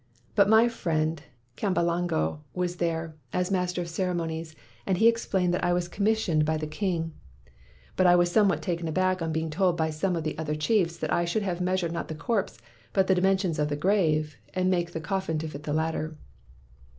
[0.33, 1.21] But my friend
[1.55, 4.55] Kyambalango was there, as master of ceremonies,
[4.87, 7.95] and he ex plained that I was commissioned by the 182 MACKAY'S NEW NAME king.
[7.97, 10.97] But I was somewhat taken aback on being told by some of the other chiefs
[10.97, 12.57] that I should have measured not the corpse
[12.93, 16.17] but the dimensions of the grave, and make the coffin to fit the latter.